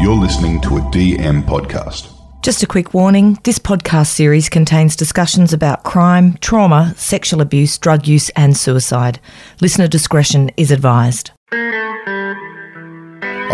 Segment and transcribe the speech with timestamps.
[0.00, 2.10] You're listening to a DM podcast.
[2.42, 8.06] Just a quick warning this podcast series contains discussions about crime, trauma, sexual abuse, drug
[8.06, 9.20] use, and suicide.
[9.60, 11.32] Listener discretion is advised.
[11.52, 12.38] I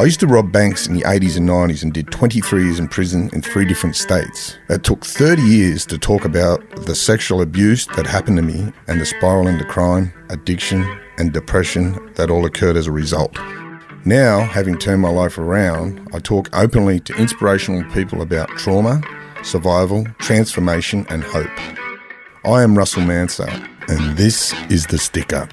[0.04, 3.28] used to rob banks in the 80s and 90s and did 23 years in prison
[3.32, 4.56] in three different states.
[4.68, 9.00] It took 30 years to talk about the sexual abuse that happened to me and
[9.00, 10.88] the spiral into crime, addiction,
[11.18, 13.36] and depression that all occurred as a result.
[14.06, 19.02] Now, having turned my life around, I talk openly to inspirational people about trauma,
[19.42, 21.50] survival, transformation, and hope.
[22.44, 23.48] I am Russell Manser,
[23.88, 25.50] and this is The Stick Up.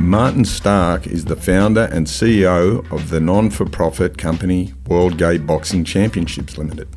[0.00, 5.38] Martin Stark is the founder and CEO of the non for profit company World Gay
[5.38, 6.88] Boxing Championships Limited.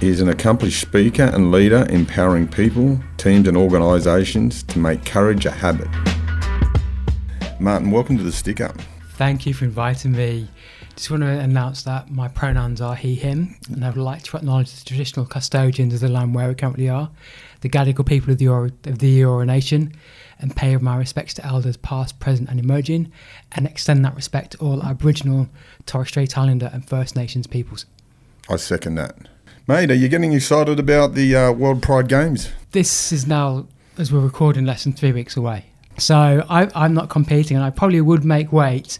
[0.00, 5.44] He is an accomplished speaker and leader empowering people, teams, and organisations to make courage
[5.44, 5.88] a habit.
[7.58, 8.76] Martin, welcome to the Stick Up.
[9.14, 10.46] Thank you for inviting me.
[10.94, 14.36] Just want to announce that my pronouns are he, him, and I would like to
[14.36, 17.10] acknowledge the traditional custodians of the land where we currently are,
[17.62, 19.92] the Gadigal people of the, Eora, of the Eora Nation,
[20.38, 23.10] and pay my respects to elders past, present, and emerging,
[23.50, 25.48] and extend that respect to all Aboriginal,
[25.86, 27.84] Torres Strait Islander, and First Nations peoples.
[28.48, 29.16] I second that.
[29.68, 32.48] Mate, are you getting excited about the uh, World Pride Games?
[32.72, 33.66] This is now,
[33.98, 35.66] as we're recording, less than three weeks away.
[35.98, 38.98] So I, I'm not competing, and I probably would make weight,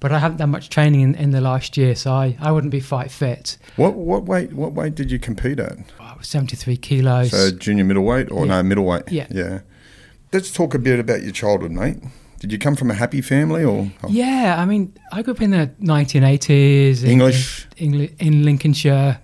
[0.00, 2.70] but I haven't done much training in, in the last year, so I, I wouldn't
[2.70, 3.58] be fight fit.
[3.76, 5.76] What what weight what weight did you compete at?
[6.00, 7.32] I was 73 kilos.
[7.32, 8.52] So junior middleweight or Yeah.
[8.56, 9.10] no middleweight?
[9.10, 9.26] Yeah.
[9.30, 9.60] Yeah.
[10.32, 11.98] Let's talk a bit about your childhood, mate.
[12.38, 15.50] Did you come from a happy family or Yeah, I mean, I grew up in
[15.50, 17.02] the 1980s.
[17.04, 17.66] English?
[17.76, 19.18] In, Engli- in Lincolnshire.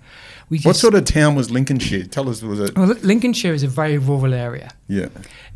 [0.52, 2.04] We What sort of town was Lincolnshire?
[2.04, 2.76] Tell us, was it?
[2.76, 4.70] Well, Lincolnshire is a very rural area.
[4.86, 5.08] Yeah.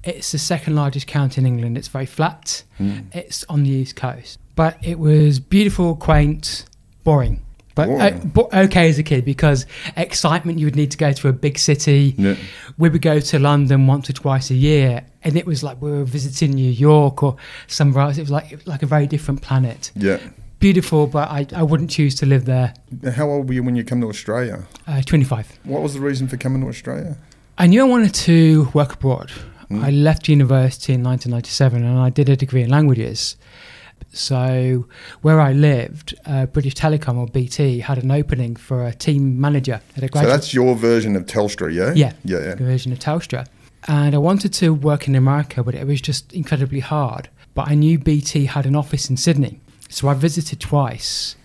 [0.02, 1.77] It's the second largest county in England.
[1.77, 2.62] It's very flat.
[2.78, 3.00] Hmm.
[3.12, 4.39] It's on the east coast.
[4.55, 6.64] But it was beautiful, quaint,
[7.05, 7.42] boring.
[7.74, 9.67] But uh, okay as a kid because
[9.98, 12.14] excitement, you would need to go to a big city.
[12.17, 12.36] Yeah.
[12.78, 15.05] We would go to London once or twice a year.
[15.23, 17.36] And it was like we were visiting New York or
[17.67, 18.17] somewhere else.
[18.17, 19.92] It was like, it was like a very different planet.
[19.95, 20.20] Yeah.
[20.66, 22.74] Beautiful, but I, I wouldn't choose to live there.
[23.14, 24.64] How old were you when you come to Australia?
[24.88, 25.60] Uh, 25.
[25.62, 27.16] What was the reason for coming to Australia?
[27.56, 29.30] I knew I wanted to work abroad.
[29.70, 29.84] Mm.
[29.84, 33.36] I left university in 1997 and I did a degree in languages.
[34.12, 34.88] So,
[35.22, 39.80] where I lived, uh, British Telecom or BT had an opening for a team manager
[39.96, 41.92] at a So that's your version of Telstra, yeah?
[41.94, 42.14] Yeah.
[42.24, 42.54] Yeah, yeah.
[42.56, 43.46] version of Telstra.
[43.86, 47.28] And I wanted to work in America, but it was just incredibly hard.
[47.54, 49.60] But I knew BT had an office in Sydney.
[49.89, 51.36] So I visited twice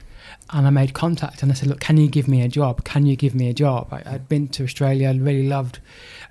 [0.54, 2.84] and I made contact and I said, Look, can you give me a job?
[2.84, 3.88] Can you give me a job?
[3.92, 5.80] I, I'd been to Australia, I really loved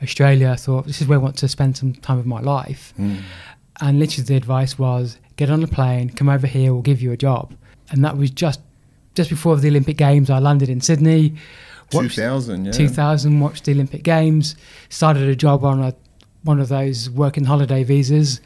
[0.03, 0.51] Australia.
[0.51, 2.93] I thought, this is where I want to spend some time of my life.
[2.99, 3.23] Mm.
[3.81, 7.13] And literally the advice was, get on a plane, come over here, we'll give you
[7.13, 7.55] a job.
[7.91, 8.61] And that was just
[9.15, 10.31] just before the Olympic Games.
[10.31, 11.35] I landed in Sydney.
[11.93, 12.73] watched- 2000, yeah.
[12.73, 14.55] 2000 watched the Olympic Games,
[14.89, 15.95] started a job on a,
[16.45, 18.41] one of those working holiday visas,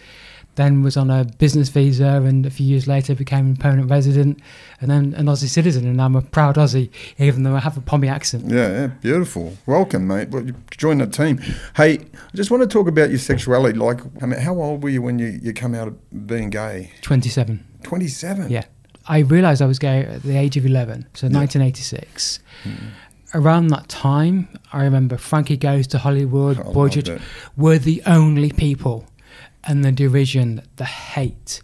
[0.56, 4.40] then was on a business visa, and a few years later became a permanent resident,
[4.80, 5.86] and then an Aussie citizen.
[5.86, 8.44] And I'm a proud Aussie, even though I have a Pommy accent.
[8.46, 9.56] Yeah, yeah, beautiful.
[9.66, 10.30] Welcome, mate.
[10.30, 11.38] Well, you joined the team.
[11.76, 13.78] Hey, I just want to talk about your sexuality.
[13.78, 16.92] Like, I mean, how old were you when you, you come out of being gay?
[17.02, 17.64] 27.
[17.82, 18.50] 27?
[18.50, 18.64] Yeah.
[19.06, 22.40] I realised I was gay at the age of 11, so 1986.
[22.62, 22.70] Hmm.
[23.34, 27.20] Around that time, I remember Frankie Goes to Hollywood, Boy George
[27.56, 29.06] were the only people,
[29.66, 31.60] and the derision, the hate.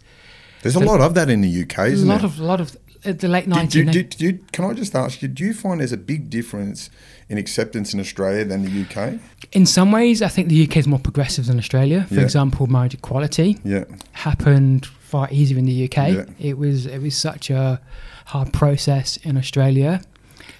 [0.61, 2.25] There's a lot of that in the UK, a isn't lot there?
[2.25, 3.91] of, lot of, at the late Do- do- 1980s.
[3.91, 6.89] do- do can I just ask you, do you find there's a big difference
[7.29, 9.19] in acceptance in Australia than the UK?
[9.53, 12.05] In some ways, I think the UK is more progressive than Australia.
[12.09, 12.21] For Yeah.
[12.21, 13.85] example, marriage equality Yeah.
[14.11, 16.13] happened far easier in the UK.
[16.13, 16.25] Yeah.
[16.39, 17.81] It was it was such a
[18.25, 20.01] hard process in Australia.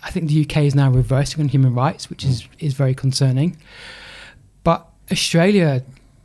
[0.03, 2.47] I think the UK is now reversing on human rights, which is mm.
[2.59, 3.55] is very concerning.
[4.63, 5.83] But Australia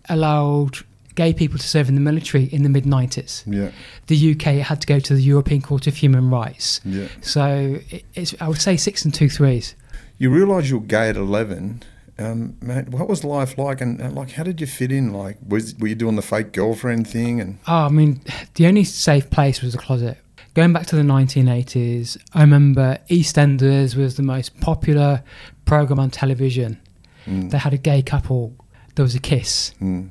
[0.08, 0.78] allowed
[1.16, 3.42] gay people to serve in the military in the mid 90s.
[3.46, 3.72] Yeah.
[4.06, 6.80] The UK had to go to the European Court of Human Rights.
[6.84, 7.08] Yeah.
[7.20, 9.74] So it, it's I would say six and two threes.
[10.18, 11.82] You realise you're gay at 11.
[12.18, 15.12] Um, mate, what was life like, and, and like, how did you fit in?
[15.12, 17.40] Like, was were you doing the fake girlfriend thing?
[17.40, 18.22] And Oh, I mean,
[18.54, 20.16] the only safe place was the closet.
[20.54, 25.22] Going back to the 1980s, I remember EastEnders was the most popular
[25.66, 26.80] program on television.
[27.26, 27.50] Mm.
[27.50, 28.54] They had a gay couple.
[28.94, 29.74] There was a kiss.
[29.82, 30.08] Mm.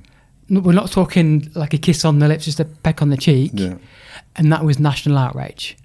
[0.50, 3.51] We're not talking like a kiss on the lips, just a peck on the cheek.
[3.53, 3.75] Yeah.
[4.36, 5.75] And that was national outrage.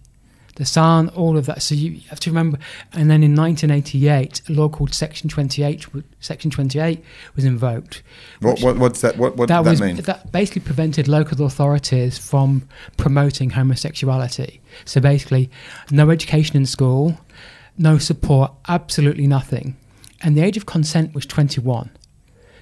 [0.56, 1.62] the Sun, all of that.
[1.62, 2.58] So you have to remember.
[2.92, 5.86] And then in 1988, a law called Section 28,
[6.20, 7.02] Section 28
[7.34, 8.02] was invoked.
[8.40, 9.16] What, what what's that?
[9.16, 9.96] What what that does was that mean?
[9.96, 12.68] that basically prevented local authorities from
[12.98, 14.60] promoting homosexuality.
[14.84, 15.50] So basically,
[15.90, 17.18] no education in school,
[17.78, 19.76] no support, absolutely nothing.
[20.22, 21.90] And the age of consent was 21.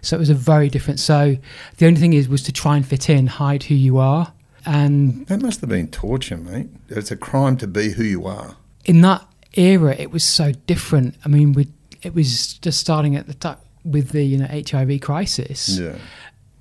[0.03, 1.01] So it was a very different.
[1.01, 1.37] So
[1.79, 4.33] the only thing is was to try and fit in, hide who you are,
[4.67, 6.69] and That must have been torture, mate.
[6.89, 8.57] It's a crime to be who you are.
[8.85, 9.25] in that
[9.55, 11.15] era, it was so different.
[11.25, 11.69] I mean, we,
[12.03, 15.79] it was just starting at the time with the you know HIV crisis.
[15.79, 15.97] Yeah.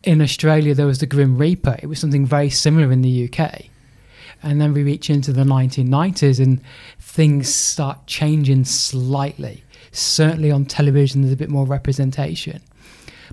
[0.04, 1.78] In Australia, there was the Grim Reaper.
[1.84, 3.66] It was something very similar in the UK,
[4.42, 6.62] and then we reach into the 1990s, and
[7.00, 9.64] things start changing slightly.
[9.92, 12.62] Certainly on television, there's a bit more representation,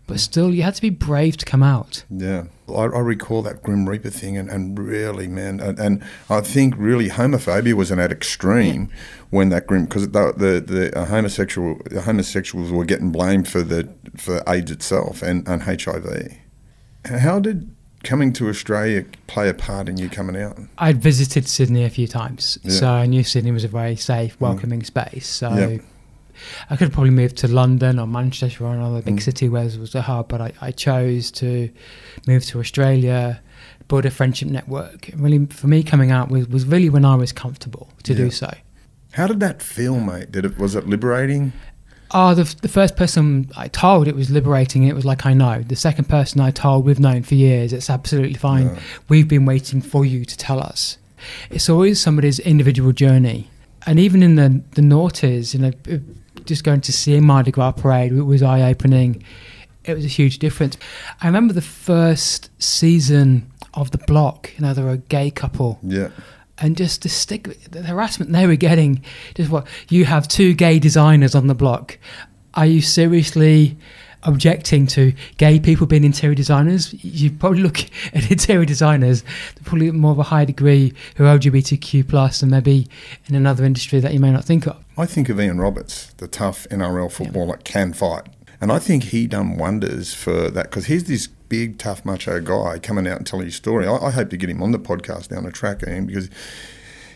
[0.07, 2.05] but still, you had to be brave to come out.
[2.11, 6.41] Yeah, I, I recall that Grim Reaper thing, and, and really, man, and, and I
[6.41, 8.89] think really homophobia was an at extreme
[9.31, 13.63] when that Grim because the the, the uh, homosexual the homosexuals were getting blamed for
[13.63, 16.37] the for AIDS itself and, and HIV.
[17.07, 17.71] How did
[18.03, 20.59] coming to Australia play a part in you coming out?
[20.79, 22.71] I'd visited Sydney a few times, Yeah.
[22.73, 25.27] so I knew Sydney was a very safe, welcoming space.
[25.27, 25.79] So Yeah.
[26.71, 29.23] I could probably move to London or Manchester or another big Mm.
[29.23, 31.71] city where there was a hub, but I, I chose to
[32.27, 33.41] move to Australia,
[33.89, 35.09] build a friendship network.
[35.09, 38.19] And really, for me, coming out was, was really when I was comfortable to Yeah.
[38.19, 38.53] do so.
[39.13, 40.33] How did that feel, mate?
[40.33, 41.53] Did it was it liberating?
[42.17, 44.85] Oh, the, the first person I told, it was liberating.
[44.85, 45.63] It was like, I know.
[45.63, 47.73] The second person I told, we've known for years.
[47.73, 48.67] It's absolutely fine.
[48.67, 48.81] Yeah.
[49.09, 50.99] We've been waiting for you to tell us.
[51.51, 53.51] It's always somebody's individual journey.
[53.87, 55.73] And even in the, the noughties, you know,
[56.45, 59.23] just going to see a Mardi Gras parade it was eye opening.
[59.85, 60.79] It was a huge difference.
[61.21, 65.79] I remember the first season of The Block, you know, they were a gay couple
[65.83, 66.11] Yeah,
[66.59, 69.03] and just the stick the harassment they were getting
[69.35, 71.99] just what you have two gay designers on the block
[72.55, 73.77] are you seriously
[74.25, 77.81] objecting to gay people being interior designers you probably look
[78.15, 82.51] at interior designers they're probably more of a high degree who are lgbtq plus and
[82.51, 82.87] maybe
[83.27, 86.29] in another industry that you may not think of I think of Ian Roberts, the
[86.29, 88.27] tough NRL footballer, can fight.
[88.61, 92.79] And I think he done wonders for that because he's this big, tough, macho guy
[92.79, 93.87] coming out and telling his story.
[93.89, 96.31] I, I hope to get him on the podcast down the track, Ian, because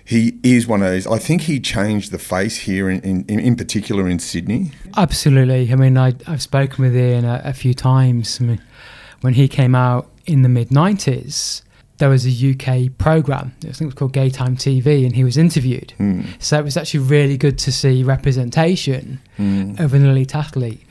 [0.09, 1.07] he is one of those.
[1.07, 4.71] I think he changed the face here, in, in, in particular in Sydney.
[4.97, 5.71] Absolutely.
[5.71, 8.41] I mean, I, I've spoken with Ian a, a few times.
[8.41, 8.63] I mean,
[9.21, 11.61] when he came out in the mid 90s,
[11.99, 15.25] there was a UK program, I think it was called Gay Time TV, and he
[15.25, 15.93] was interviewed.
[15.99, 16.23] Hmm.
[16.39, 20.87] So it was actually really good to see representation of an elite athlete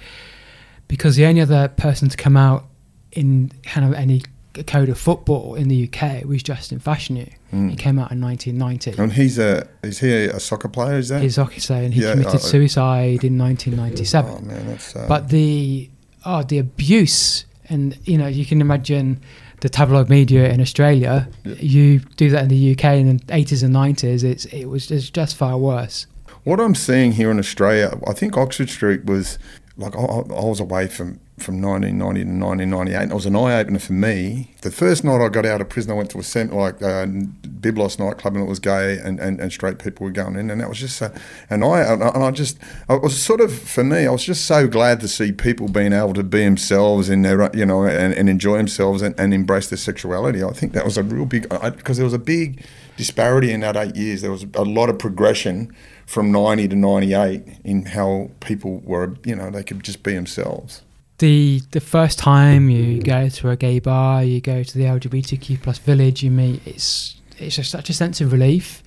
[0.87, 2.67] because the only other person to come out
[3.13, 4.21] in kind of any
[4.63, 7.31] code of football in the UK was Justin Fashanu.
[7.51, 9.01] He came out in 1990.
[9.01, 10.97] And he's a is he a, soccer player?
[10.97, 11.21] Is that?
[11.21, 14.95] He's a soccer player and he Yeah, committed I- suicide in 1997 oh man, that's.
[14.95, 15.89] Uh, but the
[16.25, 19.19] oh the abuse and you know you can imagine
[19.61, 23.73] the tabloid media in Australia you do that in the UK in the 80s and
[23.73, 26.05] 90s it's it was it's just far worse
[26.43, 29.39] What I'm seeing here in Australia, I think Oxford Street was
[29.77, 33.59] like I I was away from, from 1990 to 1998, and it was an eye
[33.59, 34.55] opener for me.
[34.61, 37.99] The first night I got out of prison, I went to a like uh, Biblos
[37.99, 40.67] nightclub, and it was gay, and, and, and straight people were going in, and that
[40.67, 41.13] was just so.
[41.49, 42.57] And I and I just
[42.89, 45.93] I was sort of for me, I was just so glad to see people being
[45.93, 49.69] able to be themselves in their you know and, and enjoy themselves and, and embrace
[49.69, 50.43] their sexuality.
[50.43, 52.65] I think that was a real big because there was a big
[52.97, 54.21] disparity in that eight years.
[54.21, 55.71] There was a lot of progression
[56.07, 60.81] from 90 to 98 in how people were, you know, they could just be themselves.
[61.19, 65.61] The the first time you go to a gay bar you go to the LGBTQ
[65.61, 68.83] plus village you meet it's it's just such a sense of relief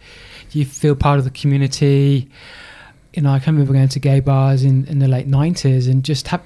[0.52, 2.28] you feel part of the community
[3.14, 6.04] you know I can remember going to gay bars in, in the late 90s and
[6.04, 6.42] just have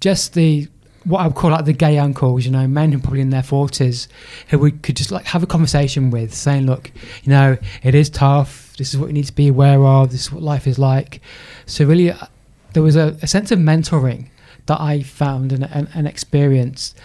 [0.00, 0.68] just the
[1.04, 3.30] what I would call like the gay uncles, you know, men who are probably in
[3.30, 4.08] their forties,
[4.48, 6.90] who we could just like have a conversation with, saying, "Look,
[7.22, 8.74] you know, it is tough.
[8.76, 10.10] This is what you need to be aware of.
[10.10, 11.20] This is what life is like."
[11.64, 12.26] So really, uh,
[12.72, 14.30] there was a, a sense of mentoring
[14.66, 16.96] that I found and, and, and experienced.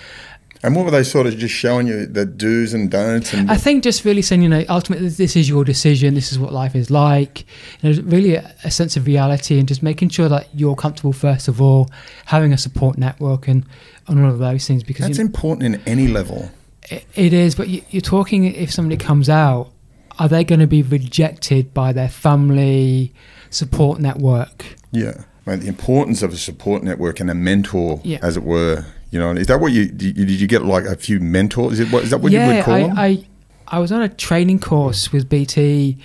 [0.64, 3.34] And what were they sort of just showing you the do's and don'ts?
[3.34, 6.14] And I think just really saying, you know, ultimately this is your decision.
[6.14, 7.46] This is what life is like.
[7.82, 11.14] You know, really a, a sense of reality and just making sure that you're comfortable
[11.14, 11.90] first of all,
[12.26, 13.66] having a support network and,
[14.08, 16.52] and all of those things because that's you know, important in any level.
[16.92, 19.72] It- It is, but you, you're talking if somebody comes out,
[20.20, 23.14] are they going to be rejected by their family
[23.50, 24.64] support network?
[24.92, 25.24] Yeah.
[25.46, 28.20] Mate, the importance of a support network and a mentor, Yeah.
[28.22, 28.86] as it were.
[29.10, 30.18] You know, is that what you did?
[30.18, 31.74] You, get like a few mentors?
[31.74, 32.98] Is, it, what, is that what you would call I, them?
[32.98, 33.26] I,
[33.68, 35.98] I was on a training course with BT,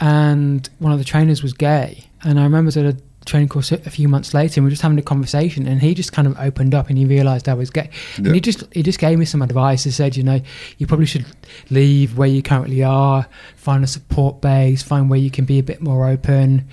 [0.00, 2.04] and one of the trainers was gay.
[2.22, 2.96] And I remember at a
[3.26, 5.94] training course a few months later, and we were just having a conversation, and he
[5.94, 7.90] just kind of opened up and he realised I was gay.
[8.18, 8.26] Yeah.
[8.26, 9.84] And he just he just gave me some advice.
[9.84, 10.40] He said, you know,
[10.78, 11.26] you probably should
[11.70, 15.62] leave where you currently are, find a support base, find where you can be a
[15.62, 16.68] bit more open.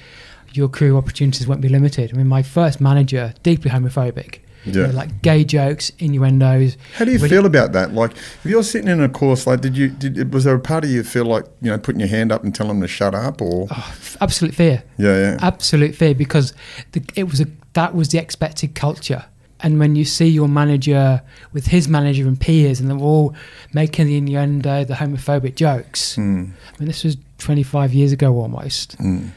[0.54, 2.12] Your career opportunities won't be limited.
[2.14, 4.40] I mean, my first manager, deeply homophobic.
[4.66, 4.88] You Yeah.
[4.88, 6.76] know, like gay jokes, innuendos.
[6.96, 7.94] How do you Really- feel about that?
[7.94, 10.84] Like, if you're sitting in a course, like, did you, did, was there a part
[10.84, 13.16] of you feel like, you know, putting your hand up and telling them to shut
[13.16, 13.68] up or?
[13.72, 14.84] Oh, absolute fear.
[14.98, 15.38] Yeah, yeah.
[15.42, 16.54] absolute fear because
[16.92, 19.26] the, it was a that was the expected culture.
[19.62, 21.22] And when you see your manager
[21.54, 23.34] with his manager and peers, and they're all
[23.74, 26.16] making the innuendo, the homophobic jokes.
[26.18, 28.98] Mm, I mean, this was 25 years ago almost.
[28.98, 29.30] mm.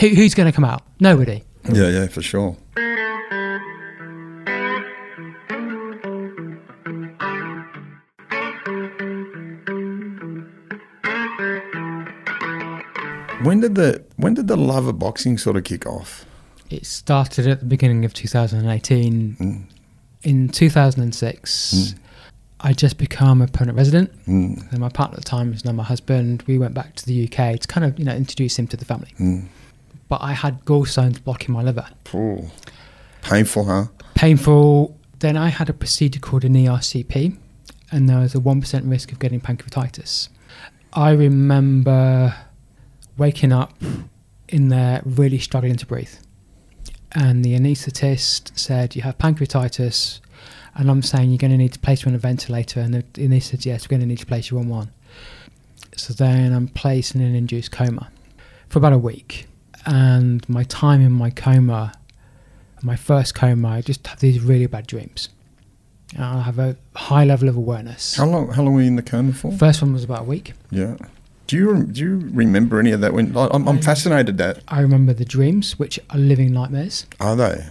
[0.00, 0.82] Who, who's going to come out?
[1.00, 1.42] Nobody.
[1.72, 2.56] Yeah, yeah, for sure.
[13.42, 16.24] When did the when did the love of boxing sort of kick off?
[16.70, 19.36] It started at the beginning of 2018.
[19.38, 19.64] Mm,
[20.22, 21.98] In 2006, Mm.
[22.60, 24.10] I just become a permanent resident.
[24.26, 26.42] mm, And my partner at the time is now my husband.
[26.48, 28.84] We went back to the UK to kind of you know introduce him to the
[28.84, 29.10] family.
[30.08, 31.86] But I had gallstones blocking my liver.
[32.14, 32.50] Ooh.
[33.22, 33.86] Painful, huh?
[34.16, 34.98] painful.
[35.20, 37.36] Then I had a procedure called an ERCP,
[37.92, 40.28] and there was a 1% risk of getting pancreatitis.
[40.92, 42.34] I remember
[43.16, 43.74] waking up
[44.48, 46.14] in there really struggling to breathe.
[47.12, 50.20] And the anaesthetist said, You have pancreatitis.
[50.74, 52.80] And I'm saying, You're going to need to place you on a ventilator.
[52.80, 54.92] And the anaesthetist said, Yes, we're going to need to place you on one.
[55.96, 58.10] So then I'm placed in an induced coma
[58.68, 59.46] for about a week.
[59.86, 61.92] And my time in my coma
[62.82, 65.30] my first coma, I just have these really bad dreams.
[66.14, 68.16] And I have a high level of awareness.
[68.16, 68.52] How long?
[68.52, 69.50] How long were you in the coma for?
[69.50, 70.52] First one was about a week.
[70.70, 70.96] Yeah.
[71.48, 73.12] Do you do you remember any of that?
[73.12, 77.06] When I- I'm, I'm fascinated that I remember the dreams, which are living nightmares.
[77.18, 77.64] are they?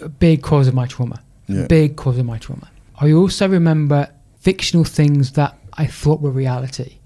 [0.00, 1.22] A big cause of my trauma.
[1.46, 1.66] Yeah.
[1.68, 2.68] Big cause of my trauma.
[3.00, 4.08] I also remember
[4.40, 6.96] fictional things that I thought were reality.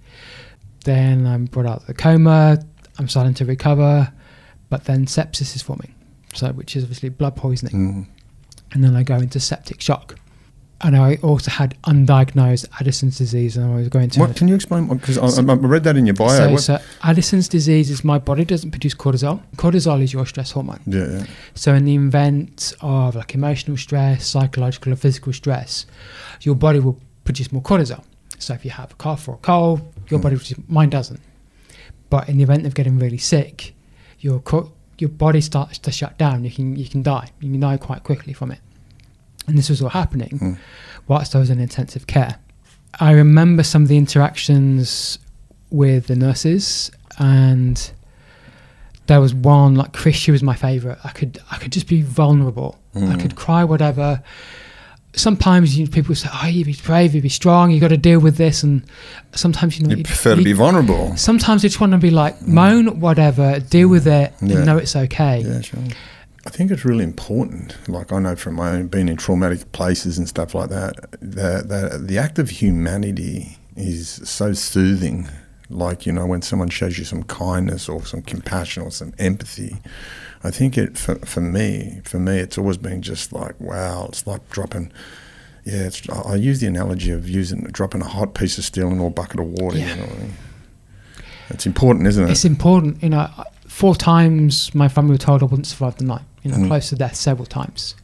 [0.85, 2.59] Then I'm brought out of the coma.
[2.99, 4.11] I'm starting to recover,
[4.69, 5.95] but then sepsis is forming,
[6.35, 8.07] so which is obviously blood poisoning.
[8.07, 8.07] Mm.
[8.73, 10.17] and then I go into septic shock.
[10.83, 14.21] And I also had undiagnosed Addison's disease, and I was going to.
[14.21, 14.89] What can you explain?
[14.89, 16.29] Because I, I read that in your bio.
[16.37, 19.41] so, What- so Addison's disease is my body doesn't produce cortisol.
[19.57, 20.81] Cortisol is your stress hormone.
[20.87, 21.25] yeah, yeah.
[21.55, 25.87] So in the event of like emotional stress, psychological or physical stress,
[26.43, 28.05] your body will produce more cortisol.
[28.39, 29.81] So if you have a cough or a cold,
[30.11, 30.23] your Mm.
[30.25, 30.37] body
[30.69, 31.21] mine doesn't.
[32.11, 33.75] But in the event of getting really sick,
[34.21, 36.45] your co- your body starts to shut down.
[36.45, 37.29] You can you can die.
[37.41, 38.61] You can die quite quickly from it.
[39.47, 40.57] And this was all happening Mm.
[41.07, 42.37] whilst I was in intensive care.
[42.99, 45.19] I remember some of the interactions
[45.71, 47.91] with the nurses and
[49.07, 52.03] there was one like Chris she was my favorite I could I could just be
[52.03, 53.21] vulnerable I Mm.
[53.21, 54.23] could cry whatever
[55.17, 58.21] sometimes you, people say oh you be brave you be strong you got to deal
[58.21, 58.83] with this and
[59.35, 61.17] sometimes you know You prefer to be vulnerable.
[61.17, 62.49] sometimes you just want to be like mm.
[62.49, 64.51] moan whatever deal with it mm.
[64.51, 64.57] Yeah.
[64.57, 65.81] and know it's okay Yeah, sure.
[66.47, 67.77] I think it's really important.
[67.89, 71.69] Like I know from my own being in traumatic places and stuff like that, that,
[71.69, 75.29] that the act of humanity is so soothing.
[75.69, 79.79] Like you know, when someone shows you some kindness or some compassion or some empathy,
[80.45, 84.07] I think it for, for me, for me, it's always been just like wow.
[84.09, 84.93] It's like dropping.
[85.65, 89.05] Yeah, it's, I use the analogy of using dropping a hot piece of steel into
[89.05, 89.79] a bucket of water.
[89.79, 89.95] Yeah.
[89.95, 90.33] You know I mean?
[91.51, 92.31] It's important, isn't it?
[92.31, 93.29] it's important you know
[93.69, 96.67] four times my family were told I wouldn't survive the night you know Mm.
[96.69, 97.95] close to death several times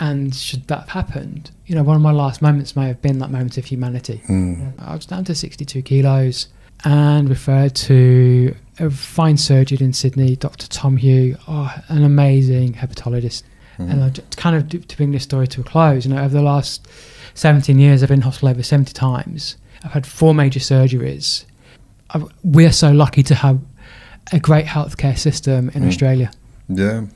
[0.00, 3.18] and should that have happened you know one of my last moments may have been
[3.18, 4.72] that moment of humanity Mm.
[4.78, 6.48] I was down to 62 kilos
[6.84, 10.66] and referred to a fine surgeon in Sydney, Dr.
[10.68, 13.42] Tom Hugh, oh, an amazing hepatologist.
[13.78, 13.90] Mm.
[13.90, 16.22] And I just kind of to to bring this story to a close, you know,
[16.22, 16.86] over the last
[17.34, 19.56] 17 years, I've been in hospital over 70 times.
[19.84, 21.44] I've had four major surgeries.
[22.10, 23.60] I've, we're so lucky to have
[24.32, 25.88] a great healthcare system in Mm.
[25.88, 26.30] Australia.
[26.68, 27.06] Yeah.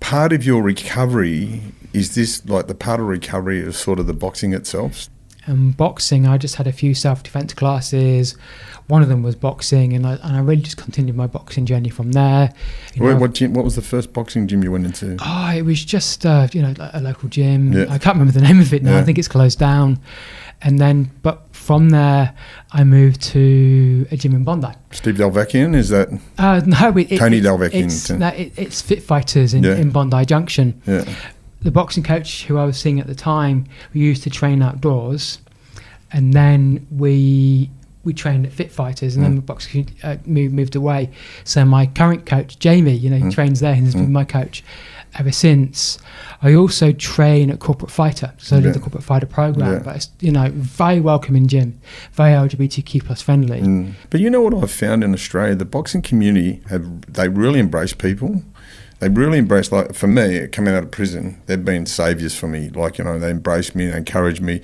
[0.00, 1.60] Part of your recovery
[1.92, 5.08] is this like the part of recovery is sort of the boxing itself.
[5.46, 8.36] And boxing, I just had a few self defense classes.
[8.86, 11.88] One of them was boxing, and I, and I really just continued my boxing journey
[11.90, 12.52] from there.
[12.96, 15.16] Where, know, what gym, what was the first boxing gym you went into?
[15.20, 17.72] Oh, it was just uh, you know a local gym.
[17.72, 17.86] Yeah.
[17.90, 18.92] I can't remember the name of it now.
[18.92, 18.98] Yeah.
[19.00, 19.98] I think it's closed down.
[20.62, 22.34] And then, but from there,
[22.72, 24.68] I moved to a gym in Bondi.
[24.92, 26.08] Steve Delvecchian is that?
[26.38, 29.76] Uh, no, it, it, Tony it- Delvecchian, It's, no, it, it's Fit Fighters in, Yeah.
[29.76, 30.80] in Bondi Junction.
[30.86, 31.04] Yeah.
[31.64, 35.38] The boxing coach who I was seeing at the time, we used to train outdoors,
[36.12, 37.70] and then we
[38.04, 41.10] we trained at Fit Fighters, and then the boxing uh, moved, moved away.
[41.44, 44.62] So my current coach, Jamie, you know, he trains there and has been my coach
[45.18, 45.98] ever since.
[46.42, 49.72] I also train at Corporate Fighter, so I the Corporate Fighter program.
[49.72, 49.78] Yeah.
[49.78, 51.80] But it's you know very welcoming gym,
[52.12, 53.60] very LGBTQ plus friendly.
[53.60, 53.94] Mm.
[54.10, 57.92] But you know what I've found in Australia, the boxing community have they really embrace
[57.92, 58.42] people.
[59.00, 62.70] They really embraced like for me coming out of prison, they've been saviours for me.
[62.70, 64.60] Like you know, they embrace me, they encourage me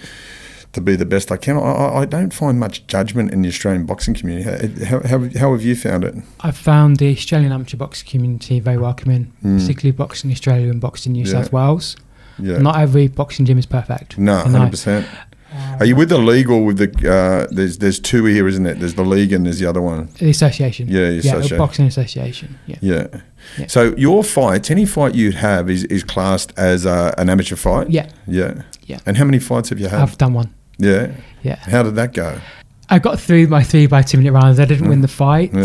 [0.73, 1.57] to be the best I can.
[1.57, 4.85] I, I, I don't find much judgment in the Australian boxing community.
[4.85, 6.15] How, how, how have you found it?
[6.41, 9.59] I've found the Australian amateur boxing community very welcoming, hmm.
[9.59, 11.25] particularly Boxing Australia and Boxing New.
[11.25, 11.33] Yeah.
[11.33, 11.97] South Wales.
[12.39, 14.17] Yeah, Not every boxing gym is perfect.
[14.17, 15.07] no, hundred percent.
[15.81, 16.89] Are you with the league or with the?
[17.11, 18.79] Uh, there's there's two here, isn't it?
[18.81, 20.09] There's the league and there's the other one.
[20.19, 20.89] The association.
[20.89, 21.57] Yeah, the Yeah, association.
[21.57, 22.59] the boxing association.
[22.67, 22.77] Yeah.
[22.81, 23.07] Yeah.
[23.59, 23.67] Yeah.
[23.69, 27.89] So your fights, any fight you'd have is, is classed as uh, an amateur fight.
[27.91, 28.11] Yeah.
[28.27, 28.63] Yeah.
[28.85, 28.99] Yeah.
[29.07, 30.01] And how many fights have you had?
[30.01, 30.53] I've done one.
[30.79, 31.13] yeah.
[31.43, 31.57] Yeah.
[31.57, 32.39] How did that go?
[32.91, 34.59] I got through my three by two minute rounds.
[34.61, 35.55] I didn't win the fight.
[35.55, 35.65] Yeah.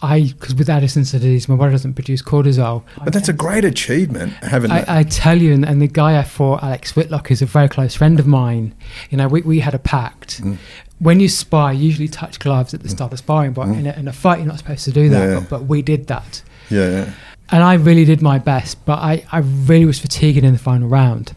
[0.00, 2.84] I because with Addison's disease, my body doesn't produce cortisol.
[3.02, 4.88] But that's a great achievement having that.
[4.88, 7.68] I, I tell you, and, and the guy I fought, Alex Whitlock, is a very
[7.68, 8.74] close friend of mine.
[9.10, 10.42] You know, we, we had a pact.
[10.42, 10.58] Mm.
[11.00, 13.92] When you spar, you usually touch gloves at the start of sparring, but in, a,
[13.92, 15.28] in a fight, you're not supposed to do that.
[15.28, 15.32] Mm.
[15.32, 15.40] Yeah.
[15.40, 16.42] But, but we did that.
[16.70, 17.12] yeah, yeah.
[17.50, 20.86] And I really did my best, but I, I really was fatiguing in the final
[20.88, 21.34] round.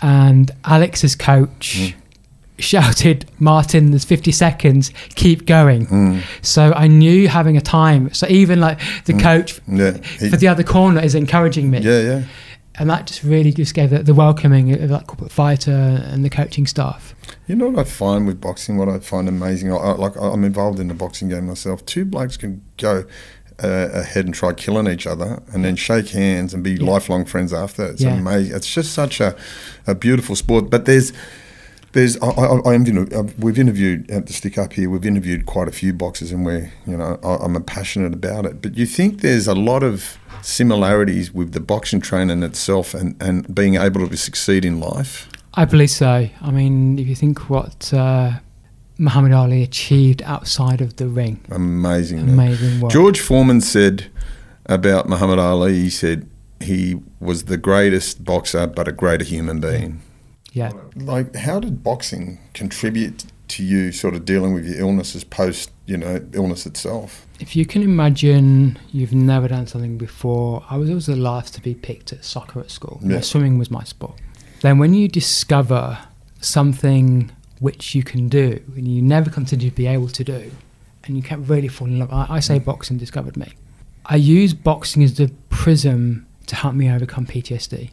[0.00, 1.94] And Alex's coach
[2.58, 5.86] shouted, Martin, there's 50 seconds, keep going.
[5.86, 6.22] Mm.
[6.42, 8.12] So I knew having a time.
[8.12, 9.96] So even like the coach Yeah.
[10.18, 11.78] He- for the other corner is encouraging me.
[11.80, 12.22] yeah, yeah.
[12.80, 16.30] And that just really just gave the, the welcoming of that corporate fighter and the
[16.30, 17.12] coaching staff.
[17.48, 18.76] You know what I find with boxing?
[18.76, 21.84] What I find amazing, I, I, like I'm involved in the boxing game myself.
[21.86, 23.04] Two blokes can go
[23.60, 27.52] uh, ahead and try killing each other, and then shake hands and be lifelong friends
[27.52, 27.84] after.
[27.86, 28.14] It's Yeah.
[28.14, 28.54] amazing.
[28.54, 29.34] It's just such a,
[29.88, 30.70] a beautiful sport.
[30.70, 31.12] But there's
[31.92, 34.90] there's I, I, I am, you know, uh, we've interviewed uh, to stick up here.
[34.90, 38.60] We've interviewed quite a few boxers, and we're you know I, I'm passionate about it.
[38.62, 43.54] But you think there's a lot of similarities with the boxing training itself and, and
[43.54, 45.28] being able to succeed in life.
[45.54, 46.28] I believe so.
[46.40, 48.38] I mean, if you think what uh,
[48.98, 52.20] Muhammad Ali achieved outside of the ring, Amazing.
[52.20, 52.92] amazing work.
[52.92, 54.06] George Foreman said
[54.66, 56.28] about Muhammad Ali, he said
[56.60, 60.02] he was the greatest boxer, but a greater human being.
[60.52, 60.72] Yeah.
[60.96, 65.96] Like, how did boxing contribute to you sort of dealing with your illnesses post, you
[65.96, 67.26] know, illness itself?
[67.40, 71.60] If you can imagine you've never done something before, I was always the last to
[71.60, 73.00] be picked at soccer at school.
[73.02, 73.20] Yeah.
[73.20, 74.18] swimming was my sport.
[74.60, 75.98] Then when you discover
[76.40, 77.30] something
[77.60, 80.50] which you can do and you never considered to be able to do,
[81.04, 82.64] and you can't really fall in love, I, I say mm.
[82.64, 83.52] boxing discovered me.
[84.06, 87.90] I use boxing as the prism to help me overcome PTSD.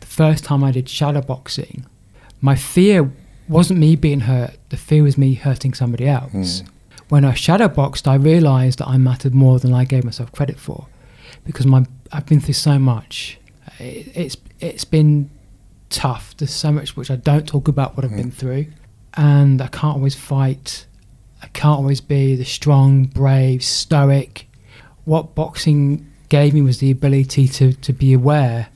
[0.00, 1.86] The first time I did shadow boxing,
[2.40, 3.10] my fear
[3.48, 6.60] wasn't me being hurt, the fear was me hurting somebody else.
[6.60, 6.66] Hmm.
[7.08, 10.58] When I shadow boxed, I realized that I mattered more than I gave myself credit
[10.58, 10.88] for
[11.44, 13.38] because my I've been through so much.
[13.78, 15.30] It, it's it's been
[15.88, 16.36] tough.
[16.36, 18.16] There's so much which I don't talk about what I've hmm.
[18.16, 18.66] been through,
[19.14, 20.86] and I can't always fight.
[21.42, 24.48] I can't always be the strong, brave, stoic.
[25.04, 28.68] What boxing gave me was the ability to to be aware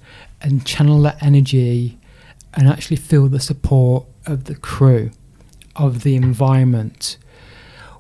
[0.43, 1.99] and channel that energy,
[2.55, 5.11] and actually feel the support of the crew,
[5.77, 7.17] of the environment.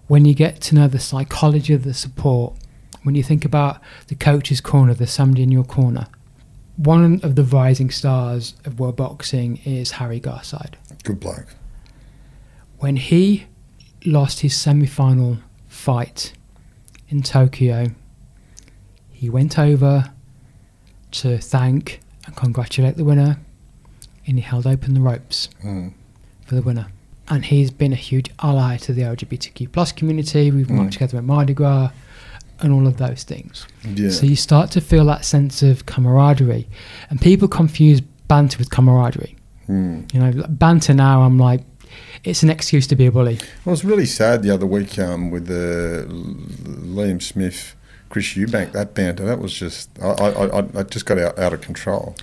[0.06, 2.54] When you get to know the psychology of the support,
[3.02, 6.06] when you think about the coach's corner, there's somebody in your corner.
[6.76, 10.74] One of the rising stars of world boxing is Harry Garside.
[11.04, 11.54] Good bloke.
[12.78, 13.46] When he
[14.04, 16.32] lost his semi final fight
[17.08, 17.88] in Tokyo,
[19.10, 20.12] he went over
[21.10, 23.38] to thank and congratulate the winner
[24.30, 25.92] and he held open the ropes Mm.
[26.46, 26.86] for the winner.
[27.28, 30.50] And he's been a huge ally to the LGBTQ plus community.
[30.50, 31.90] We've worked together at Mardi Gras
[32.60, 33.66] and all of those things.
[33.84, 34.10] Yeah.
[34.10, 36.66] So you start to feel that sense of camaraderie.
[37.08, 39.36] And people confuse banter with camaraderie.
[39.68, 40.12] Mm.
[40.12, 41.62] You know, banter now, I'm like,
[42.24, 43.38] it's an excuse to be a bully.
[43.66, 46.14] I was really sad the other week um, with the L-
[46.96, 47.76] Liam Smith,
[48.08, 48.72] Chris Eubank.
[48.72, 52.16] That banter, that was just, I, I, I, I just got out, out of control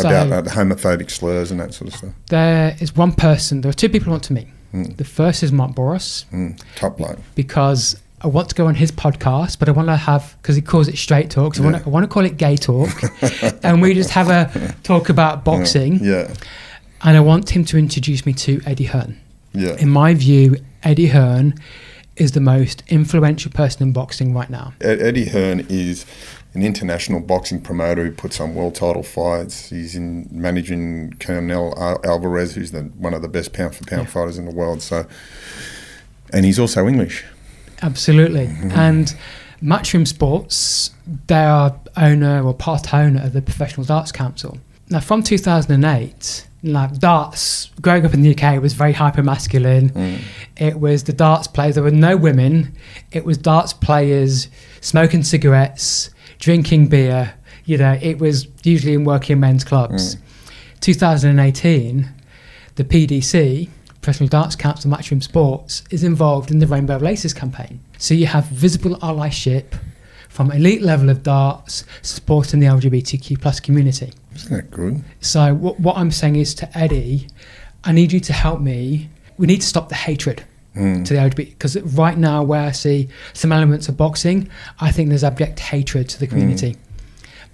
[0.00, 2.10] So about homophobic slurs and that sort of stuff.
[2.28, 4.48] there is one person, there are two people I want to meet.
[4.72, 4.96] Mm.
[4.96, 6.58] The first is Mark Boros Mm.
[6.76, 7.18] Top bloke.
[7.34, 10.62] because I want to go on his podcast, but I want to have because he
[10.62, 11.56] calls it straight talk.
[11.56, 12.88] So I, want to, I want to call it gay talk,
[13.64, 15.98] and we just have a talk about boxing.
[16.02, 16.32] Yeah.
[17.02, 19.20] And I want him to introduce me to Eddie Hearn.
[19.52, 19.74] Yeah.
[19.76, 21.54] In my view, Eddie Hearn
[22.16, 24.72] is the most influential person in boxing right now.
[24.80, 26.06] Eddie Hearn is
[26.54, 29.70] an international boxing promoter who puts on world title fights.
[29.70, 34.38] He's in managing Canelo Alvarez, who's the, one of the best pound for pound fighters
[34.38, 34.82] in the world.
[34.82, 35.06] So,
[36.32, 37.24] And he's also English.
[37.80, 38.46] Absolutely.
[38.46, 38.70] Mm-hmm.
[38.72, 39.14] And
[39.62, 40.90] Matchroom Sports,
[41.26, 44.58] they are owner or part owner of the Professional Darts Council.
[44.90, 49.90] Now, from 2008, like darts, growing up in the UK was very hyper masculine.
[49.90, 50.20] Mm.
[50.56, 52.76] It was the darts players, there were no women.
[53.10, 54.48] It was darts players
[54.80, 56.10] smoking cigarettes,
[56.42, 57.32] drinking beer.
[57.64, 60.16] You know, it was usually in working men's clubs.
[60.16, 60.20] Mm.
[60.80, 62.10] 2018,
[62.74, 63.68] the PDC,
[64.02, 67.78] Professional Darts Council Matchroom Sports, is involved in the Rainbow Laces campaign.
[67.98, 69.78] So you have visible allyship
[70.28, 74.12] from elite level of darts supporting the LGBTQ plus community.
[74.34, 75.04] Isn't that good?
[75.20, 77.28] So what, what I'm saying is to Eddie,
[77.84, 79.10] I need you to help me.
[79.38, 80.44] We need to stop the hatred
[80.76, 81.04] Mm.
[81.04, 84.48] to the LGBT because right now, where I see some elements of boxing,
[84.80, 86.76] I think there's abject hatred to the community,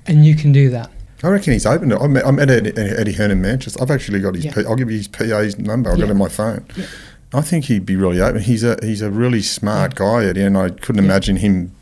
[0.07, 0.91] and you can do that.
[1.25, 2.01] I reckon he's open to it.
[2.01, 3.83] I met, I met Eddie, Eddie Hearn in Manchester.
[3.83, 4.45] I've actually got his.
[4.45, 4.55] Yeah.
[4.55, 5.91] P, I'll give you his PA's number.
[5.91, 6.65] I've got it on my phone.
[6.77, 6.87] Yeah.
[7.35, 8.41] I think he'd be really open.
[8.41, 11.11] He's a he's a really smart guy, Eddie, and I couldn't Yeah.
[11.11, 11.73] imagine him.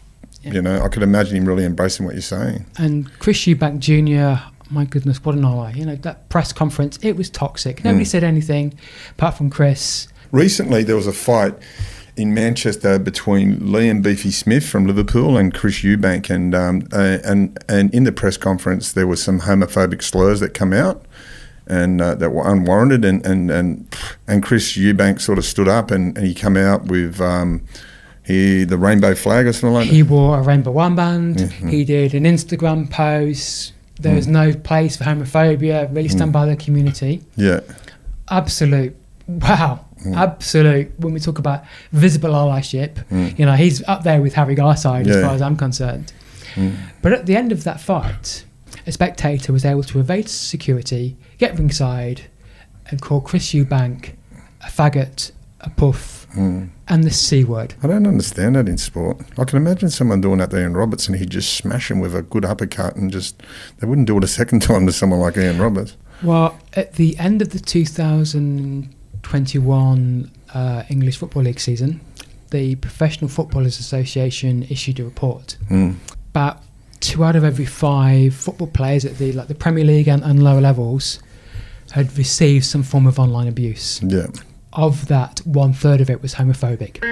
[0.42, 0.54] Yeah.
[0.54, 2.64] You know, I could imagine him really embracing what you're saying.
[2.78, 4.42] And Chris Eubank Jr.
[4.70, 5.72] My goodness, what an ally!
[5.74, 7.84] You know that press conference, it was toxic.
[7.84, 8.08] Nobody Mm.
[8.08, 8.72] said anything
[9.12, 10.08] apart from Chris.
[10.36, 11.54] Recently, there was a fight
[12.14, 17.58] in Manchester between Liam Beefy Smith from Liverpool and Chris Eubank, and um, uh, and
[17.70, 21.06] and in the press conference there were some homophobic slurs that come out,
[21.66, 23.96] and uh, that were unwarranted, and and and
[24.28, 27.18] and Chris Eubank sort of stood up and, and he come out with.
[27.20, 27.64] Um,
[28.22, 31.36] he, the rainbow flag or something like He wore a rainbow armband.
[31.36, 31.70] Mhm.
[31.70, 33.72] He did an Instagram post.
[34.00, 35.88] There was no place for homophobia.
[35.94, 37.22] Really stand by the community.
[37.36, 37.60] Yeah,
[38.28, 38.96] Absolute.
[39.28, 39.85] Wow.
[40.14, 40.92] Absolute.
[40.98, 43.38] When we talk about visible allyship, Mm.
[43.38, 46.12] you know, he's up there with Harry Garside as far as I'm concerned.
[46.54, 46.74] Mm.
[47.02, 48.44] But at the end of that fight,
[48.86, 52.22] a spectator was able to evade security, get ringside,
[52.88, 54.12] and call Chris Eubank
[54.62, 56.68] a faggot, a puff, Mm.
[56.88, 57.74] and the C word.
[57.82, 59.18] I don't understand that in sport.
[59.38, 62.14] I can imagine someone doing that to Ian Roberts and he'd just smash him with
[62.14, 63.42] a good uppercut and just
[63.78, 65.96] they wouldn't do it a second time to someone like Ian Roberts.
[66.22, 67.58] Well, at the end of the
[69.26, 72.00] 2021 uh, English Football League season,
[72.50, 75.56] the Professional Footballers Association issued a report.
[75.68, 75.96] Mm.
[76.30, 76.62] About
[77.00, 80.42] two out of every five football players at the like the Premier League and, and
[80.42, 81.18] lower levels
[81.90, 84.00] had received some form of online abuse.
[84.02, 84.28] Yeah.
[84.72, 87.02] Of that, one third of it was homophobic.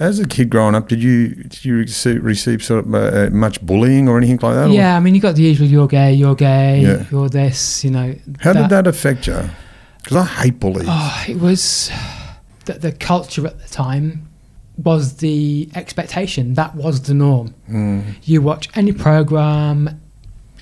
[0.00, 3.60] As a kid growing up, did you did you receive, receive sort of uh, much
[3.60, 4.68] bullying or anything like that?
[4.68, 7.04] or- Yeah, I mean, you got the usual "you're gay, you're gay, Yeah.
[7.10, 8.14] you're this," you know.
[8.40, 9.38] How did that affect you?
[10.02, 10.86] Because I hate bullying.
[10.88, 11.90] Oh, it was
[12.64, 14.26] the, the culture at the time
[14.82, 16.54] was the expectation.
[16.54, 17.54] That was the norm.
[17.70, 18.14] Mm.
[18.24, 20.00] You watch any program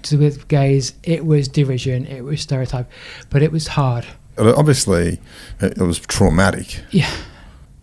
[0.02, 2.90] to with gays, it was derision, it was stereotype,
[3.30, 4.04] but it was hard.
[4.36, 5.20] Obviously,
[5.60, 6.80] it was traumatic.
[6.90, 7.10] Yeah,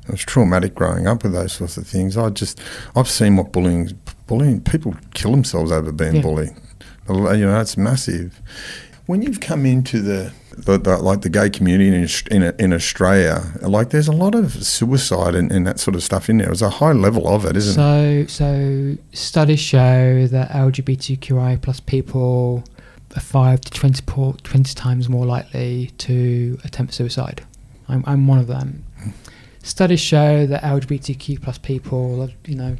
[0.07, 2.15] It was traumatic growing up with those sorts of things.
[2.17, 2.59] I just
[2.95, 6.21] I've seen what bullying bullying people kill themselves over being Yeah.
[6.21, 6.51] bullied.
[7.09, 8.41] You know, it's massive.
[9.05, 11.95] When you've come into the, the, the like the gay community
[12.31, 16.01] in in, in Australia, like there's a lot of suicide and, and that sort of
[16.03, 16.47] stuff in there.
[16.47, 18.29] There's a high level of it, isn't it?
[18.31, 22.63] so so studies show that LGBTQI plus people
[23.15, 24.01] are five to 20,
[24.41, 27.45] 20 times more likely to attempt suicide.
[27.87, 28.83] I'm, I'm one of them.
[29.65, 32.75] Studies show that LGBTQ plus people are, you know,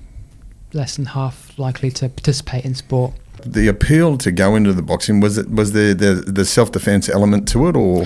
[0.73, 3.13] less than half likely to participate in sport.
[3.45, 7.09] The appeal to go into the boxing was it was there the the self defense
[7.09, 8.05] element to it, or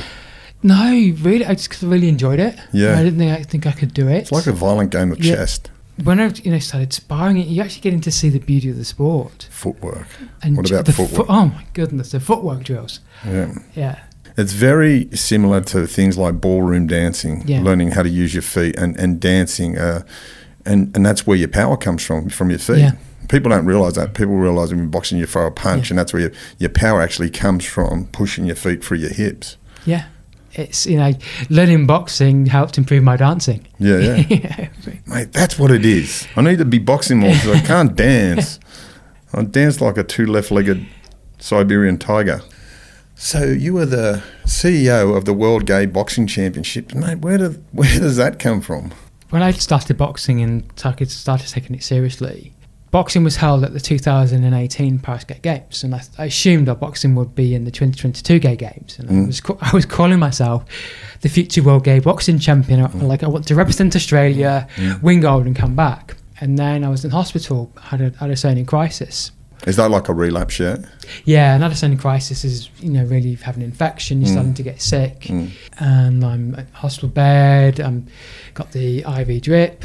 [0.63, 2.57] No, really, I just really enjoyed it.
[2.71, 2.97] Yeah.
[2.97, 4.17] I didn't think I think I could do it.
[4.19, 5.35] it's like a violent game of Yeah.
[5.35, 5.59] chess
[6.03, 8.77] when I you know started sparring it, you actually getting to see the beauty of
[8.77, 9.47] the sport.
[9.51, 10.07] footwork.
[10.41, 11.27] And What about the footwork?
[11.29, 13.01] oh my goodness, the footwork drills.
[13.25, 13.53] Yeah.
[13.75, 13.99] Yeah,
[14.39, 17.61] It's very similar to things like ballroom dancing, Yeah.
[17.61, 19.77] learning how to use your feet and, and dancing.
[19.77, 20.03] Uh,
[20.65, 22.79] and, and that's where your power comes from, from your feet.
[22.79, 22.91] Yeah.
[23.27, 24.13] People don't realise that.
[24.13, 25.91] People realise when you're boxing, you throw a punch, Yeah.
[25.93, 29.57] and that's where your, your power actually comes from, pushing your feet through your hips.
[29.85, 30.05] yeah.
[30.53, 31.13] It's you know
[31.51, 33.67] learning boxing helped improve my dancing.
[33.77, 34.15] Yeah, yeah.
[34.29, 34.69] yeah.
[35.05, 36.27] Mate, that's what it is.
[36.35, 38.59] I need to be boxing more because I can't dance.
[39.31, 40.87] I dance like a two left legged
[41.37, 42.41] Siberian tiger.
[43.21, 46.95] So you were the CEO of the World Gay Boxing Championship.
[46.95, 48.93] Mate, where, do, where does that come from?
[49.29, 52.53] When I started boxing and started started taking it seriously,
[52.91, 57.13] boxing was held at the 2018 Paris Gay Games, and I, I assumed that boxing
[57.15, 58.97] would be in the 2022 Gay Games.
[58.97, 59.27] And I Mm.
[59.27, 60.63] was I was calling myself
[61.19, 62.79] the future world gay boxing champion.
[62.81, 64.65] I- Like I want to represent Australia,
[65.01, 66.15] win gold, and come back.
[66.39, 69.31] And then I was in hospital, had a had a crisis.
[69.67, 70.79] Is that like a relapse yet?
[71.25, 74.33] Yeah, an understanding crisis is you know really have an infection, you're mm.
[74.33, 75.51] starting to get sick, Mm.
[75.79, 77.79] and I'm at hospital bed.
[77.79, 78.07] I'm
[78.53, 79.83] got the IV drip.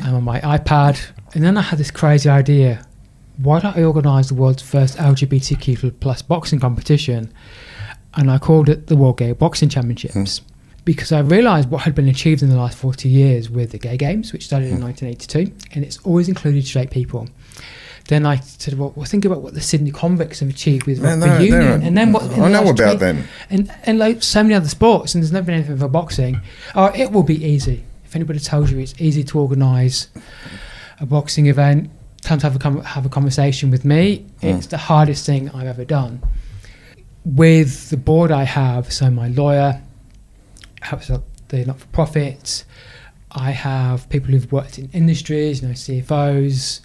[0.00, 0.98] I'm on my iPad,
[1.34, 2.86] and then I had this crazy idea:
[3.36, 7.32] why don't I organise the world's first LGBTQ plus boxing competition?
[8.16, 10.38] And I called it the World Gay Boxing Championships.
[10.38, 10.44] Hmm.
[10.84, 13.96] Because I realised what had been achieved in the last 40 years with the Gay
[13.96, 14.84] Games, which started in hmm.
[14.84, 17.28] 1982, and it's always included straight people.
[18.08, 21.20] Then I said, well, well think about what the Sydney convicts have achieved with Man,
[21.20, 23.24] rugby they're- union, they're- and then what I the know about 20 them.
[23.48, 26.40] and and like so many other sports, and there's never been anything for boxing.
[26.74, 27.82] Oh, it will be easy.
[28.04, 30.08] If anybody tells you it's easy to organise
[31.00, 31.90] a boxing event,
[32.20, 34.26] time to have a com- have a conversation with me.
[34.42, 34.48] Hmm.
[34.48, 36.22] It's the hardest thing I've ever done.
[37.24, 39.80] With the board I have, so my lawyer
[40.82, 42.64] helps out the not for profits.
[43.32, 46.80] I have people who've worked in industries, you know, CFOs,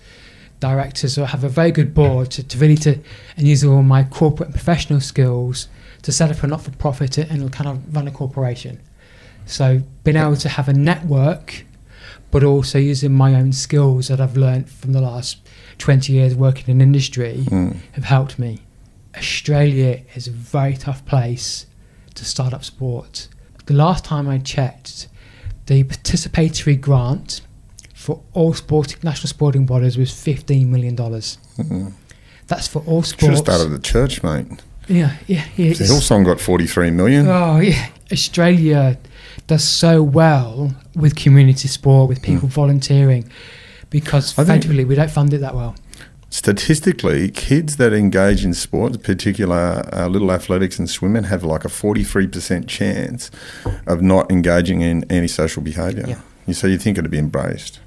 [0.59, 1.17] directors.
[1.17, 2.99] or have a very good board to, to really to
[3.37, 5.67] and use all my corporate and professional skills
[6.01, 8.79] to set up a not for profit and kind of run a corporation.
[9.45, 11.65] So being able to have a network,
[12.31, 15.37] but also using my own skills that I've learned from the last
[15.79, 17.77] 20 years working in industry Mm.
[17.93, 18.59] have helped me.
[19.17, 21.65] Australia is a very tough place
[22.15, 23.27] to start up sport.
[23.65, 25.07] The last time I checked,
[25.65, 27.41] the participatory grant
[28.09, 31.37] for all sporting national sporting bodies was fifteen million dollars.
[32.47, 33.39] That's for all Should have sports.
[33.41, 34.47] started the church, mate.
[34.87, 35.73] Yeah, yeah, yeah.
[35.73, 37.27] Hillsong got 43 million.
[37.27, 38.97] Oh yeah, Australia
[39.45, 43.29] does so well with community sport, with people volunteering,
[43.91, 45.75] because federally we don't fund it that well.
[46.31, 51.69] Statistically, kids that engage in sports, particular uh, little athletics and swimming, have like a
[51.69, 53.29] 43% chance
[53.85, 56.05] of not engaging in antisocial behaviour.
[56.07, 56.19] Yeah.
[56.47, 57.79] You So you think it'd be embraced.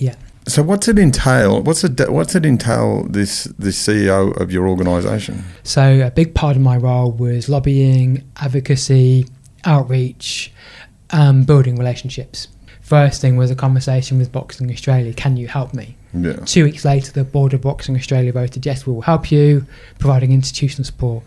[0.00, 0.16] Yeah.
[0.48, 1.62] So what's it entail?
[1.62, 2.10] What's it?
[2.10, 3.04] What's it entail?
[3.04, 5.44] This this CEO of your organisation.
[5.62, 9.26] So a big part of my role was lobbying, advocacy,
[9.64, 10.52] outreach,
[11.10, 12.48] um, building relationships.
[12.80, 15.12] First thing was a conversation with Boxing Australia.
[15.12, 15.96] Can you help me?
[16.12, 16.32] Yeah.
[16.44, 19.64] Two weeks later, the board of Boxing Australia voted yes, we will help you,
[20.00, 21.22] providing institutional support.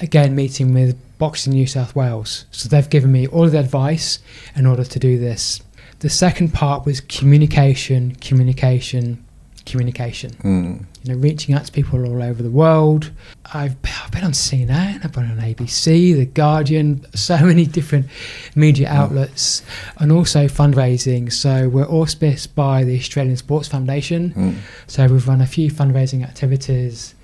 [0.00, 2.46] Again, meeting with Boxing New South Wales.
[2.52, 4.20] So they've given me all of the advice
[4.56, 5.60] in order to do this.
[6.00, 9.24] The second part was communication, communication,
[9.66, 10.30] communication.
[10.42, 10.84] Mm.
[11.02, 13.10] You know, reaching out to people all over the world.
[13.52, 18.06] I've, I've been on CNN, I've been on ABC, The Guardian, so many different
[18.54, 19.62] media outlets,
[19.98, 21.32] and also fundraising.
[21.32, 24.32] So we're auspiced by the Australian Sports Foundation.
[24.34, 24.56] Mm.
[24.86, 27.14] So we've run a few fundraising activities,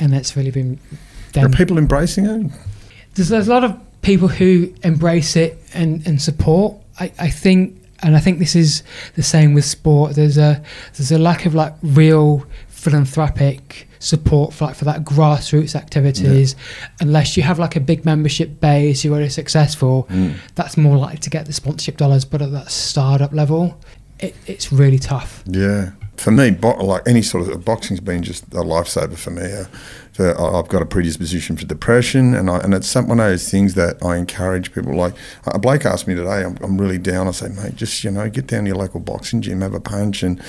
[0.00, 0.78] and that's really been.
[1.36, 2.52] Are people embracing it?
[3.14, 6.76] there's, there's a lot of people who embrace it and, and support.
[6.98, 8.82] I, I think, and I think this is
[9.14, 10.14] the same with sport.
[10.14, 10.62] There's a
[10.94, 16.56] there's a lack of like real philanthropic support for like for that grassroots activities.
[17.00, 20.06] Unless you have like a big membership base, you're already successful.
[20.10, 20.34] Mm.
[20.56, 22.24] That's more likely to get the sponsorship dollars.
[22.24, 23.78] But at that startup level,
[24.18, 25.42] it, it's really tough.
[25.46, 25.92] Yeah.
[26.16, 29.42] For me, bo- like any sort of boxing's been just a lifesaver for me.
[29.42, 29.64] Uh,
[30.12, 33.50] for, I've got a predisposition for depression, and I, and it's some, one of those
[33.50, 34.94] things that I encourage people.
[34.94, 35.14] Like
[35.46, 37.28] uh, Blake asked me today, I'm, I'm really down.
[37.28, 39.80] I say, mate, just you know, get down to your local boxing gym, have a
[39.80, 40.42] punch, and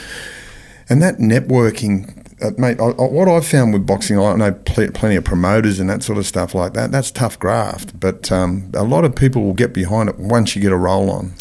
[0.89, 2.19] and that networking.
[2.41, 5.79] Uh, mate, I, I, what I've found with boxing, I know pl- plenty of promoters
[5.79, 6.91] and that sort of stuff like that.
[6.91, 10.61] That's tough graft, but um, a lot of people will get behind it once you
[10.61, 11.33] get a roll on.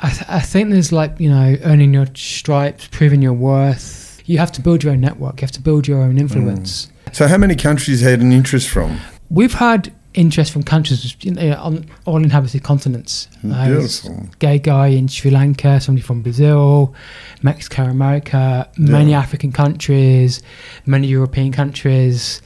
[0.00, 4.03] I, th- I think there's like you know earning your stripes, proving your worth.
[4.24, 5.40] You have to build your own network.
[5.40, 6.88] You have to build your own influence.
[7.12, 8.98] So, how many countries had an interest from?
[9.30, 13.28] We've had interest from countries you know, on all inhabited continents.
[13.44, 14.28] Uh, Beautiful.
[14.38, 16.94] gay guy in Sri Lanka, somebody from Brazil,
[17.42, 19.18] Mexico, America, many Yeah.
[19.20, 20.40] African countries,
[20.86, 22.40] many European countries.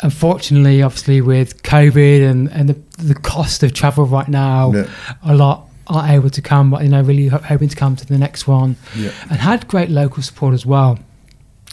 [0.00, 4.86] Unfortunately, obviously, with COVID and, and the, the cost of travel right now, Yeah.
[5.22, 8.18] a lot aren't able to come, but you know, really hoping to come to the
[8.18, 8.76] next one.
[8.96, 9.10] Yeah.
[9.30, 10.98] And had great local support as well.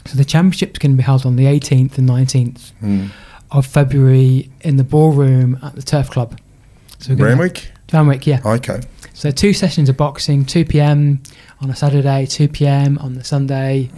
[0.06, 3.10] So the championship's going to be held on the 18th and 19th Mm.
[3.50, 6.38] of February in the ballroom at the Turf Club.
[6.98, 7.70] So Brandwick?
[7.92, 8.40] Randwick, yeah.
[8.44, 8.80] Okay.
[9.14, 11.22] So two sessions of boxing, 2 p.m.
[11.60, 12.98] on a Saturday, 2 p.m.
[12.98, 13.90] on the Sunday,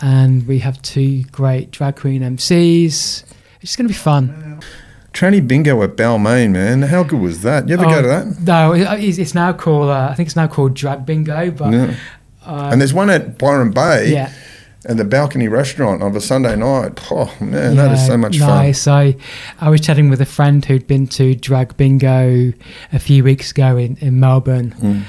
[0.00, 3.24] and we have two great drag queen MCs.
[3.60, 4.60] It's going to be fun.
[5.12, 6.82] Tranny Bingo at Balmain, man.
[6.82, 7.68] How good was that?
[7.68, 8.26] You ever go to that?
[8.26, 9.90] Oh, No, it's, it's now called.
[9.90, 11.94] Uh, I think it's now called Drag Bingo, but Yeah.
[12.46, 14.32] uh, And there's one at Byron Bay yeah,
[14.86, 16.98] at the balcony restaurant of a Sunday night.
[17.10, 18.48] Oh, man, that is so much fun.
[18.48, 18.86] nice.
[18.88, 19.14] I
[19.60, 22.52] I was chatting with a friend who'd been to Drag Bingo
[22.92, 24.74] a few weeks ago in in Melbourne.
[24.80, 25.02] Mm.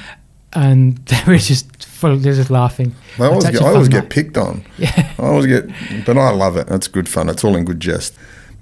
[0.56, 2.94] and they were just full, they're just laughing.
[3.18, 4.64] I always, get, I always fun, get picked on.
[4.78, 5.14] Yeah.
[5.18, 5.66] I always get,
[6.06, 6.68] but I love it.
[6.68, 7.30] That's good fun.
[7.30, 8.14] It's all in good jest.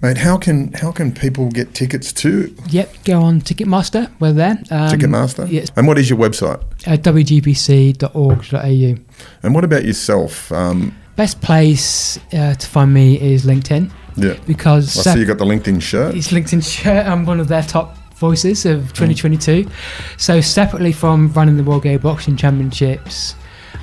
[0.02, 4.10] Mate, how can how can people get tickets to Yep, go on Ticketmaster.
[4.20, 4.58] We're there.
[4.72, 5.48] Um, Ticketmaster?
[5.52, 6.60] Yes, And what is your website?
[6.88, 8.96] uh, wgbc.org.au.
[9.44, 10.52] And what about yourself?
[10.52, 14.36] Um, Best place uh, to find me is LinkedIn yeah.
[14.48, 16.16] because I see you got the LinkedIn shirt.
[16.16, 17.06] it's LinkedIn shirt.
[17.06, 18.76] I'm one of their top voices Mm.
[18.76, 19.70] of 2022.
[20.18, 23.36] So separately from running the World Gay Boxing Championships,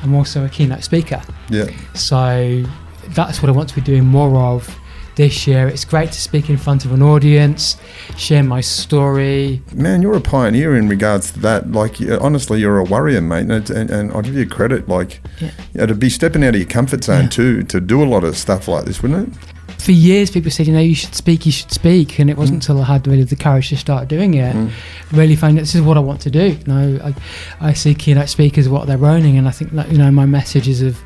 [0.03, 1.21] I'm also a keynote speaker.
[1.51, 1.67] Yeah.
[1.95, 2.65] So
[3.11, 4.77] that's what I want to be doing more of
[5.19, 5.69] this year.
[5.69, 7.77] It's great to speak in front of an audience,
[8.17, 9.61] share my story.
[9.75, 11.73] Man, you're a pioneer in regards to that.
[11.73, 13.51] Like, honestly, you're a warrior, mate.
[13.51, 14.89] And, and, and I'll give you credit.
[14.89, 15.51] Like, Yeah.
[15.75, 17.29] yeah, to be stepping out of your comfort zone Yeah.
[17.29, 19.35] too, to do a lot of stuff like this, wouldn't it?
[19.79, 22.19] For years, people said, you know, you should speak, you should speak.
[22.21, 22.39] And it mm.
[22.39, 24.71] wasn't until I had really the courage to start doing it, mm.
[25.13, 26.47] really found that this is what I want to do.
[26.51, 27.15] You know, I,
[27.61, 29.37] I see keynote speakers, what they're owning.
[29.37, 31.01] And I think that, you know, my message is of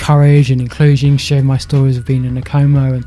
[0.00, 3.04] courage and inclusion, sharing my stories of being in a coma and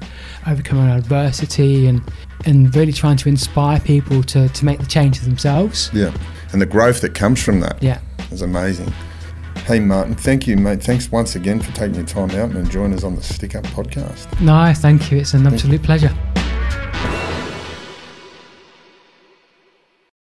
[0.48, 2.02] overcoming adversity and,
[2.46, 5.90] and really trying to inspire people to, to make the change for themselves.
[5.94, 6.14] Yeah.
[6.52, 8.00] And the growth that comes from that Yeah.
[8.32, 8.94] is amazing.
[9.66, 10.84] Hey, Martin, thank you, mate.
[10.84, 13.64] Thanks once again for taking your time out and joining us on the Stick Up
[13.68, 14.40] podcast.
[14.42, 15.20] No, thank you.
[15.20, 16.14] It's an absolute pleasure.